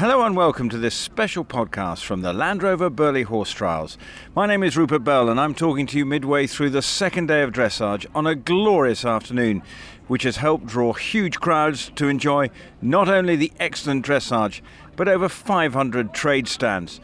[0.00, 3.98] Hello and welcome to this special podcast from the Land Rover Burghley Horse Trials.
[4.34, 7.42] My name is Rupert Bell and I'm talking to you midway through the second day
[7.42, 9.62] of dressage on a glorious afternoon,
[10.08, 12.48] which has helped draw huge crowds to enjoy
[12.80, 14.62] not only the excellent dressage,
[14.96, 16.98] but over 500 trade stands.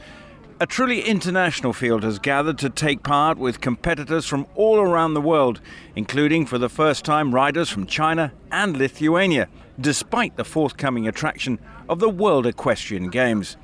[0.59, 5.21] A truly international field has gathered to take part with competitors from all around the
[5.21, 5.61] world,
[5.95, 9.49] including for the first time riders from China and Lithuania,
[9.79, 11.59] despite the forthcoming attraction
[11.91, 13.59] of the World Equestrian Games.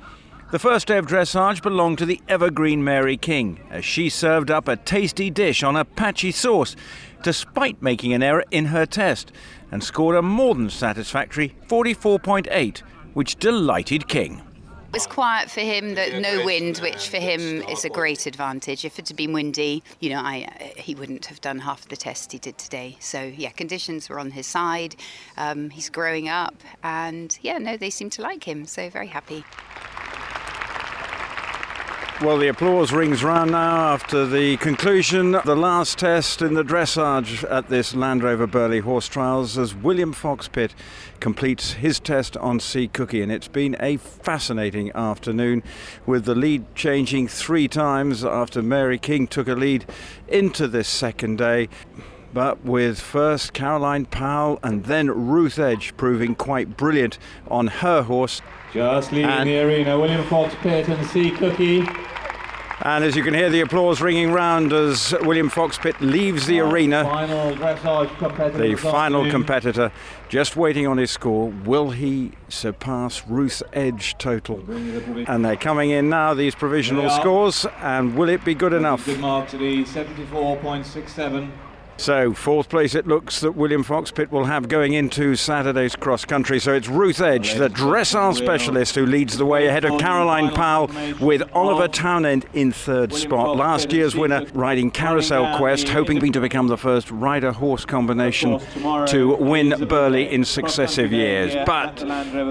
[0.51, 4.67] The first day of dressage belonged to the evergreen Mary King, as she served up
[4.67, 6.75] a tasty dish on Apache Sauce,
[7.23, 9.31] despite making an error in her test,
[9.71, 12.83] and scored a more than satisfactory 44.8,
[13.15, 14.43] which delighted King.
[14.93, 18.85] It was quiet for him, that no wind, which for him is a great advantage.
[18.85, 22.31] If it had been windy, you know, I, he wouldn't have done half the test
[22.31, 22.97] he did today.
[22.99, 24.95] So yeah, conditions were on his side.
[25.35, 28.65] Um, he's growing up, and yeah, no, they seem to like him.
[28.65, 29.43] So very happy.
[32.23, 36.63] Well, the applause rings round now after the conclusion of the last test in the
[36.63, 40.73] dressage at this Land Rover Burghley Horse Trials as William Fox-Pitt
[41.19, 43.21] completes his test on Sea Cookie.
[43.21, 45.63] And it's been a fascinating afternoon
[46.05, 49.85] with the lead changing three times after Mary King took a lead
[50.29, 51.67] into this second day
[52.33, 58.41] but with first Caroline Powell and then Ruth Edge proving quite brilliant on her horse.
[58.73, 61.85] Just leaving the arena, William Fox-Pitt and Sea Cookie.
[62.85, 67.05] And as you can hear the applause ringing round as William Fox-Pitt leaves the arena,
[67.05, 69.89] final the final competitor
[70.27, 71.47] just waiting on his score.
[71.47, 74.65] Will he surpass Ruth Edge total?
[75.29, 79.05] And they're coming in now, these provisional scores, and will it be good enough?
[79.05, 81.51] Good mark to the 74.67.
[81.97, 86.59] So, fourth place it looks that William Fox-Pitt will have going into Saturday's cross country.
[86.59, 90.89] So it's Ruth Edge, the dressage specialist, who leads the way ahead of Caroline Powell
[91.21, 93.55] with Oliver Townend in third spot.
[93.55, 98.59] Last year's winner riding Carousel Quest, hoping to become the first rider horse combination
[99.07, 101.55] to win Burghley in successive years.
[101.65, 102.03] But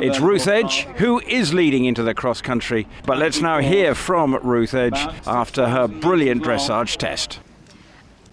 [0.02, 2.86] it's Ruth Edge who is leading into the cross country.
[3.04, 7.40] But let's now hear from Ruth Edge after her brilliant dressage test.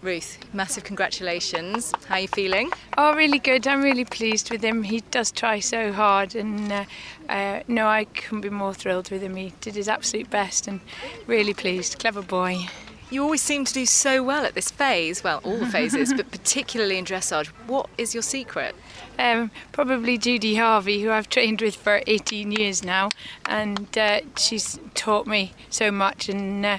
[0.02, 1.92] Ruth, massive congratulations.
[2.08, 2.72] How are you feeling?
[2.98, 3.68] Oh, really good.
[3.68, 4.84] I'm really pleased with him.
[4.84, 6.86] He does try so hard, and uh,
[7.28, 9.36] uh, no, I couldn't be more thrilled with him.
[9.36, 10.80] He did his absolute best, and
[11.28, 12.00] really pleased.
[12.00, 12.68] Clever boy.
[13.12, 16.32] You always seem to do so well at this phase, well, all the phases, but
[16.32, 17.48] particularly in dressage.
[17.68, 18.76] What is your secret?
[19.18, 23.10] Um, probably Judy Harvey, who I've trained with for 18 years now,
[23.48, 26.78] and uh, she's taught me so much, and uh,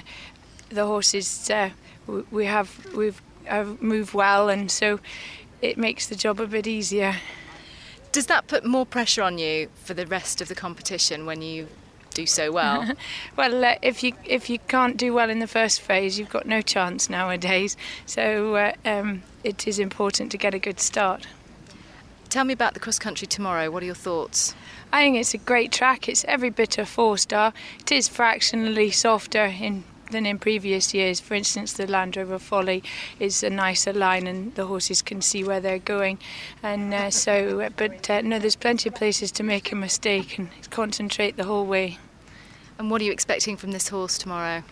[0.69, 1.69] the horses uh,
[2.31, 4.99] we have we've have moved well, and so
[5.61, 7.15] it makes the job a bit easier.
[8.11, 11.67] Does that put more pressure on you for the rest of the competition when you
[12.13, 12.91] do so well?
[13.37, 16.45] well, uh, if you if you can't do well in the first phase, you've got
[16.45, 17.77] no chance nowadays.
[18.05, 21.27] So uh, um, it is important to get a good start.
[22.29, 23.69] Tell me about the cross country tomorrow.
[23.69, 24.55] What are your thoughts?
[24.93, 26.07] I think it's a great track.
[26.07, 27.53] It's every bit a four star.
[27.79, 31.19] It is fractionally softer in than in previous years.
[31.19, 32.83] For instance, the Land Rover Folly
[33.19, 36.19] is a nicer line and the horses can see where they're going.
[36.61, 40.37] And uh, so, uh, but uh, no, there's plenty of places to make a mistake
[40.37, 41.97] and concentrate the whole way.
[42.77, 44.63] And what are you expecting from this horse tomorrow?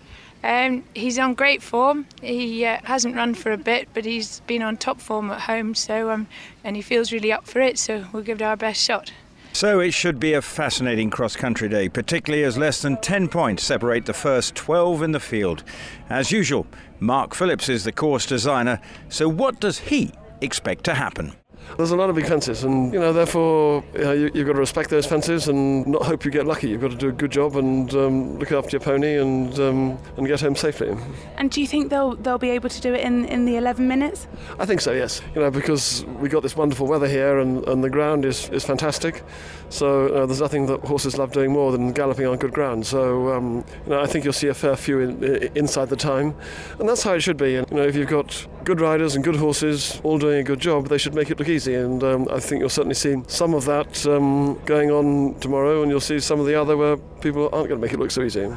[0.44, 2.06] Um, he's on great form.
[2.22, 5.76] He uh, hasn't run for a bit, but he's been on top form at home.
[5.76, 6.28] So, um,
[6.64, 7.78] and he feels really up for it.
[7.78, 9.12] So we'll give it our best shot.
[9.52, 13.64] So it should be a fascinating cross country day, particularly as less than 10 points
[13.64, 15.64] separate the first 12 in the field.
[16.10, 16.68] As usual,
[17.00, 20.12] Mark Phillips is the course designer, so what does he
[20.42, 21.34] expect to happen?
[21.78, 24.54] There's a lot of big fences, and you know, therefore, you know, you, have got
[24.54, 26.70] to respect those fences and not hope you get lucky.
[26.70, 29.98] You've got to do a good job and um, look after your pony and um,
[30.18, 30.96] and get home safely.
[31.38, 33.88] And do you think they'll they'll be able to do it in, in the 11
[33.88, 34.28] minutes?
[34.58, 34.92] I think so.
[34.92, 35.22] Yes.
[35.36, 38.66] You know, because we got this wonderful weather here, and, and the ground is, is
[38.66, 39.24] fantastic.
[39.70, 42.86] So uh, there's nothing that horses love doing more than galloping on good ground.
[42.86, 45.24] So um, you know, I think you'll see a fair few in,
[45.56, 46.36] inside the time,
[46.80, 47.56] and that's how it should be.
[47.56, 50.60] And, you know, if you've got good riders and good horses all doing a good
[50.60, 51.74] job, they should make it look easy.
[51.74, 55.90] And um, I think you'll certainly see some of that um, going on tomorrow, and
[55.90, 58.22] you'll see some of the other where people aren't going to make it look so
[58.22, 58.48] easy.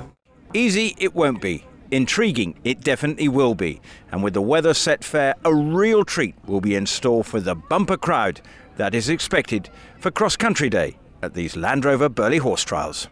[0.52, 1.64] Easy it won't be.
[1.90, 3.80] Intriguing, it definitely will be.
[4.10, 7.54] And with the weather set fair, a real treat will be in store for the
[7.54, 8.42] bumper crowd
[8.76, 13.08] that is expected for Cross Country Day at these Land Rover Burghley Horse Trials.